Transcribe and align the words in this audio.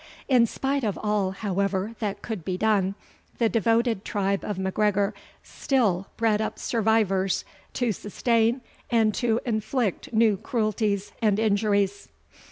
In 0.27 0.47
spite 0.47 0.83
of 0.83 0.97
all, 1.03 1.29
however, 1.29 1.93
that 1.99 2.23
could 2.23 2.43
be 2.43 2.57
done, 2.57 2.95
the 3.37 3.47
devoted 3.49 4.03
tribe 4.03 4.43
of 4.43 4.57
MacGregor 4.57 5.13
still 5.43 6.07
bred 6.17 6.41
up 6.41 6.57
survivors 6.57 7.45
to 7.73 7.91
sustain 7.91 8.61
and 8.89 9.13
to 9.13 9.39
inflict 9.45 10.11
new 10.11 10.37
cruelties 10.37 11.11
and 11.21 11.37
injuries. 11.37 12.09